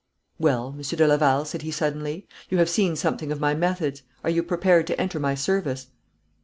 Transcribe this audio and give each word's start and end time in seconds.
'Well, 0.39 0.71
Monsieur 0.71 0.95
de 0.95 1.05
Laval,' 1.07 1.45
said 1.45 1.61
he 1.61 1.69
suddenly, 1.69 2.25
'you 2.49 2.57
have 2.57 2.71
seen 2.71 2.95
something 2.95 3.31
of 3.31 3.39
my 3.39 3.53
methods. 3.53 4.01
Are 4.23 4.31
you 4.31 4.41
prepared 4.41 4.87
to 4.87 4.99
enter 4.99 5.19
my 5.19 5.35
service?' 5.35 5.89